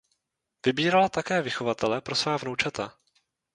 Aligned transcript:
Vybírala 0.65 1.09
také 1.09 1.41
vychovatele 1.41 2.01
pro 2.01 2.15
svá 2.17 2.37
vnoučata. 2.37 2.95